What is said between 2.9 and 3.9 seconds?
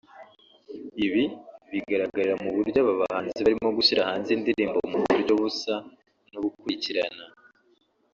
bahanzi barimo